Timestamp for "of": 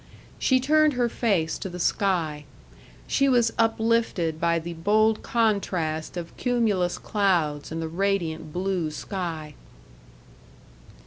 6.17-6.35